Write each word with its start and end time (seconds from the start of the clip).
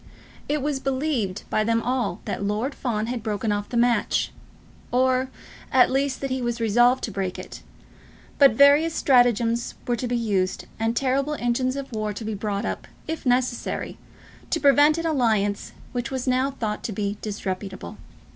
It 0.49 0.63
was 0.63 0.79
believed 0.79 1.43
by 1.51 1.63
them 1.63 1.79
all 1.83 2.21
that 2.25 2.43
Lord 2.43 2.73
Fawn 2.73 3.05
had 3.05 3.21
broken 3.21 3.51
off 3.51 3.69
the 3.69 3.77
match 3.77 4.31
or, 4.91 5.29
at 5.71 5.91
least, 5.91 6.21
that 6.21 6.31
he 6.31 6.41
was 6.41 6.59
resolved 6.59 7.03
to 7.03 7.11
break 7.11 7.37
it; 7.37 7.61
but 8.39 8.53
various 8.53 8.95
stratagems 8.95 9.75
were 9.87 9.95
to 9.95 10.07
be 10.07 10.17
used, 10.17 10.65
and 10.79 10.95
terrible 10.95 11.35
engines 11.35 11.75
of 11.75 11.91
war 11.93 12.05
were 12.05 12.13
to 12.13 12.25
be 12.25 12.33
brought 12.33 12.65
up, 12.65 12.87
if 13.07 13.27
necessary, 13.27 13.99
to 14.49 14.59
prevent 14.59 14.97
an 14.97 15.05
alliance 15.05 15.71
which 15.91 16.09
was 16.09 16.25
now 16.25 16.49
thought 16.49 16.81
to 16.85 16.91
be 16.91 17.19
disreputable. 17.21 17.97